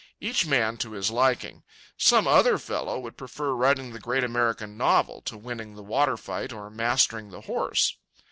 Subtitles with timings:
[0.19, 1.61] Each man to his liking.
[1.95, 6.51] Some other fellow would prefer writing the great American novel to winning the water fight
[6.51, 7.95] or mastering the horse.